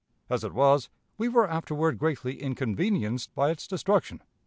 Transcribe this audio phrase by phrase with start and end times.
[0.31, 4.23] As it was, we were afterward greatly inconvenienced by its destruction."